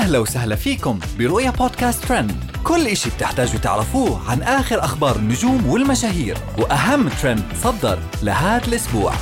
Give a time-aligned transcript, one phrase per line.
[0.00, 2.32] أهلا وسهلا فيكم برؤيا بودكاست ترند.
[2.64, 9.12] كل إشي بتحتاجوا تعرفوه عن آخر أخبار النجوم والمشاهير وأهم ترند صدر لهذا الأسبوع.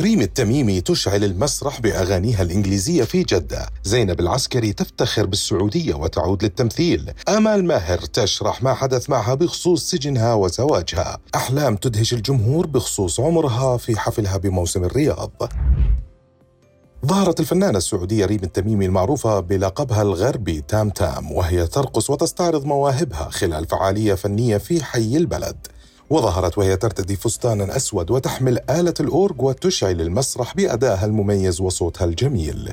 [0.00, 3.68] ريم التميمي تشعل المسرح بأغانيها الإنجليزية في جدة.
[3.84, 7.10] زينب العسكري تفتخر بالسعودية وتعود للتمثيل.
[7.28, 11.18] آمال ماهر تشرح ما حدث معها بخصوص سجنها وزواجها.
[11.34, 15.52] أحلام تدهش الجمهور بخصوص عمرها في حفلها بموسم الرياض.
[17.06, 23.66] ظهرت الفنانة السعودية ريم التميمي المعروفة بلقبها الغربي تام تام وهي ترقص وتستعرض مواهبها خلال
[23.66, 25.56] فعالية فنية في حي البلد.
[26.10, 32.72] وظهرت وهي ترتدي فستانا أسود وتحمل آلة الأورج وتشعل المسرح بأدائها المميز وصوتها الجميل.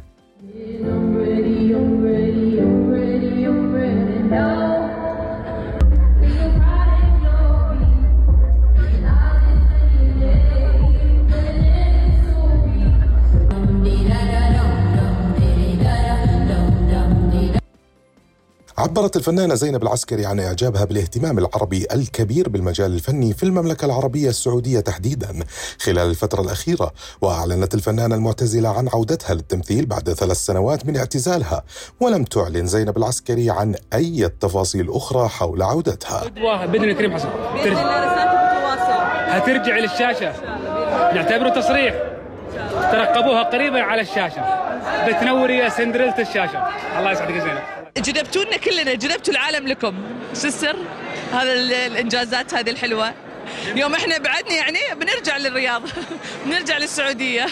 [18.80, 24.80] عبرت الفنانة زينب العسكري عن إعجابها بالاهتمام العربي الكبير بالمجال الفني في المملكة العربية السعودية
[24.80, 25.44] تحديدا.
[25.80, 31.64] خلال الفترة الأخيرة وأعلنت الفنانة المعتزلة عن عودتها للتمثيل بعد ثلاث سنوات من اعتزالها.
[32.00, 36.24] ولم تعلن زينب العسكري عن أي تفاصيل أخرى حول عودتها.
[36.66, 37.30] بدنا كريم حسن
[37.64, 38.10] ترجع
[39.28, 40.34] هترجع للشاشة.
[41.14, 41.96] نعتبره تصريح.
[42.92, 44.59] ترقبوها قريبا على الشاشة.
[45.08, 46.68] بتنوري يا سندريلة الشاشة.
[46.98, 47.60] الله يسعدك يا زينب.
[47.98, 49.94] جذبتونا كلنا جذبتوا العالم لكم.
[50.42, 50.76] شو السر؟
[51.34, 53.14] هذا الإنجازات هذه الحلوة.
[53.76, 55.82] يوم إحنا بعدنا يعني بنرجع للرياض
[56.46, 57.46] بنرجع للسعودية.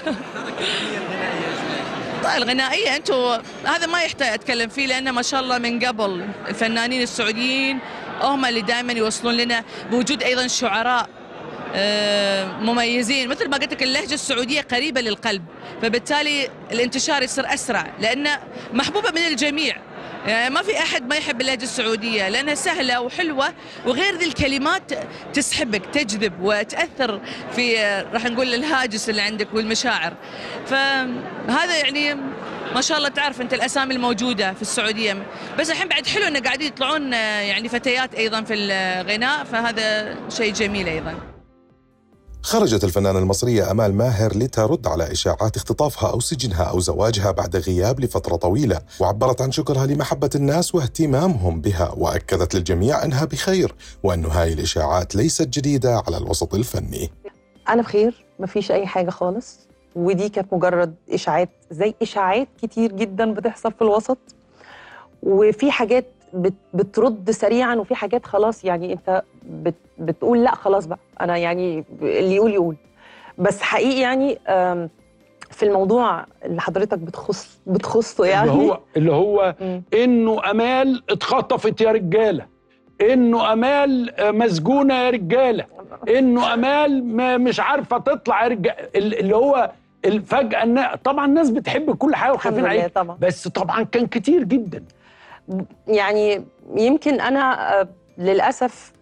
[2.23, 7.01] طيب الغنائية أنتم هذا ما يحتاج أتكلم فيه لأنه ما شاء الله من قبل الفنانين
[7.01, 7.79] السعوديين
[8.21, 11.09] هم اللي دائما يوصلون لنا بوجود أيضا شعراء.
[12.61, 13.29] مميزين.
[13.29, 15.45] مثل ما قلت لك اللهجة السعودية قريبة للقلب
[15.81, 18.39] فبالتالي الانتشار يصير أسرع لأنه
[18.73, 19.75] محبوبة من الجميع.
[20.27, 23.53] يعني ما في أحد ما يحب اللهجة السعودية لأنها سهلة وحلوة
[23.85, 24.91] وغير ذي الكلمات
[25.33, 27.21] تسحبك تجذب وتأثر
[27.55, 27.77] في
[28.13, 30.13] راح نقول الهاجس اللي عندك والمشاعر.
[30.65, 32.13] فهذا يعني
[32.75, 35.25] ما شاء الله تعرف أنت الأسامي الموجودة في السعودية.
[35.59, 40.87] بس الحين بعد حلو إنه قاعدين يطلعون يعني فتيات أيضا في الغناء فهذا شيء جميل
[40.87, 41.36] أيضا.
[42.47, 47.99] خرجت الفنانة المصرية أمال ماهر لترد على إشاعات اختطافها أو سجنها أو زواجها بعد غياب
[47.99, 54.53] لفترة طويلة وعبرت عن شكرها لمحبة الناس واهتمامهم بها وأكدت للجميع أنها بخير وأن هاي
[54.53, 57.11] الإشاعات ليست جديدة على الوسط الفني.
[57.69, 59.59] أنا بخير مفيش أي حاجة خالص
[59.95, 64.17] ودي كانت مجرد إشاعات زي إشاعات كتير جدا بتحصل في الوسط
[65.23, 66.05] وفي حاجات
[66.73, 70.99] بترد سريعا وفي حاجات خلاص يعني انت بت بتقول لا خلاص بقى.
[71.21, 72.75] أنا يعني اللي يقول يقول.
[73.37, 74.37] بس حقيقي يعني
[75.51, 78.51] في الموضوع اللي حضرتك بتخص بتخصه يعني.
[78.51, 79.55] اللي هو اللي هو
[80.03, 82.45] إنه أمال اتخطفت يا رجالة.
[83.01, 85.65] إنه أمال مسجونة يا رجالة.
[86.09, 87.03] إنه أمال
[87.41, 89.71] مش عارفة تطلع يا رجاله اللي هو
[90.25, 94.83] فجأة طبعا الناس بتحب كل حاجة وخايفين عليها بس طبعا كان كتير جدا.
[95.87, 96.43] يعني
[96.75, 97.87] يمكن أنا آه،
[98.17, 98.93] للأسف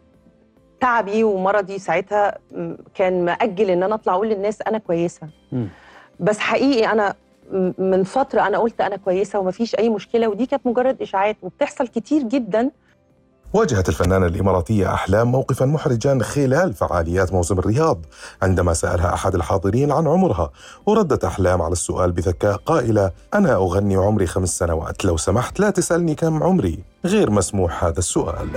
[0.81, 2.37] تعبي ومرضي ساعتها
[2.95, 5.27] كان مأجل إن أنا أطلع أقول للناس أنا كويسة.
[6.19, 7.15] بس حقيقي أنا
[7.77, 12.23] من فترة أنا قلت أنا كويسة ومفيش أي مشكلة ودي كانت مجرد إشاعات وبتحصل كتير
[12.23, 12.71] جدا.
[13.55, 18.05] واجهت الفنانة الإماراتية أحلام موقفا محرجا خلال فعاليات موسم الرياض
[18.41, 20.51] عندما سألها أحد الحاضرين عن عمرها
[20.85, 26.15] وردت أحلام على السؤال بذكاء قائلة أنا أغني عمري خمس سنوات لو سمحت لا تسألني
[26.15, 26.79] كم عمري.
[27.05, 28.49] غير مسموح هذا السؤال.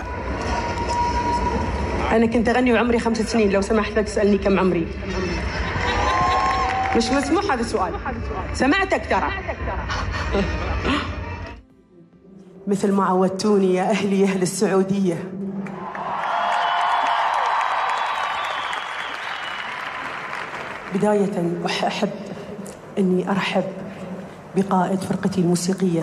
[2.13, 4.87] أنا كنت أغني وعمري خمس سنين لو سمحت لا تسألني كم عمري.
[6.97, 7.93] مش مسموح هذا السؤال.
[8.55, 9.31] سمعتك ترى.
[12.67, 15.25] مثل ما عودتوني يا أهلي أهل السعودية.
[20.95, 22.11] بداية أحب
[22.99, 23.65] أني أرحب
[24.57, 26.03] بقائد فرقتي الموسيقية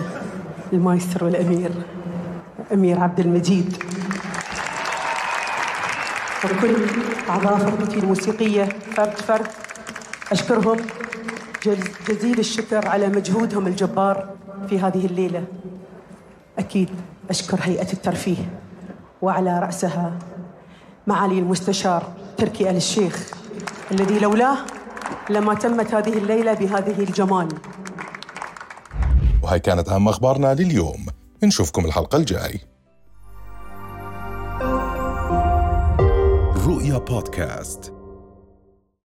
[0.72, 1.70] المايسترو الأمير
[2.72, 3.76] أمير عبد المجيد.
[6.44, 6.76] وكل
[7.28, 9.46] أعضاء فرقتي الموسيقية فرد فرد
[10.32, 10.76] أشكرهم
[12.08, 14.28] جزيل الشكر على مجهودهم الجبار
[14.68, 15.44] في هذه الليلة.
[16.58, 16.90] أكيد
[17.30, 18.60] أشكر هيئة الترفيه
[19.22, 20.18] وعلى رأسها
[21.06, 23.30] معالي المستشار تركي آل الشيخ
[23.92, 24.56] الذي لولاه
[25.30, 27.48] لما تمت هذه الليلة بهذه الجمال.
[29.42, 31.06] وهي كانت أهم أخبارنا لليوم.
[31.44, 32.60] نشوفكم الحلقة الجاي.
[36.66, 37.95] رؤيا بودكاست.